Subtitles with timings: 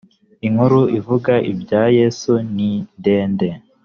[0.47, 3.49] inkuru ivuga ibya yesu nindende.